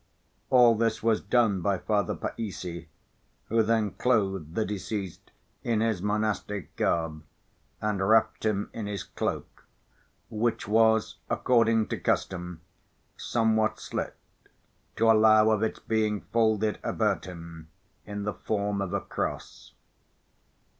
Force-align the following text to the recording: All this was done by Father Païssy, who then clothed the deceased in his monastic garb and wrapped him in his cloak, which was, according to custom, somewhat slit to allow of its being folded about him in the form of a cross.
All 0.49 0.73
this 0.73 1.03
was 1.03 1.21
done 1.21 1.61
by 1.61 1.77
Father 1.77 2.15
Païssy, 2.15 2.87
who 3.49 3.61
then 3.61 3.91
clothed 3.91 4.55
the 4.55 4.65
deceased 4.65 5.29
in 5.63 5.79
his 5.79 6.01
monastic 6.01 6.75
garb 6.75 7.21
and 7.79 8.09
wrapped 8.09 8.43
him 8.43 8.71
in 8.73 8.87
his 8.87 9.03
cloak, 9.03 9.67
which 10.31 10.67
was, 10.67 11.17
according 11.29 11.85
to 11.89 11.99
custom, 11.99 12.61
somewhat 13.15 13.79
slit 13.79 14.15
to 14.95 15.07
allow 15.11 15.51
of 15.51 15.61
its 15.61 15.77
being 15.77 16.21
folded 16.33 16.79
about 16.83 17.25
him 17.25 17.67
in 18.03 18.23
the 18.23 18.33
form 18.33 18.81
of 18.81 18.93
a 18.93 19.01
cross. 19.01 19.73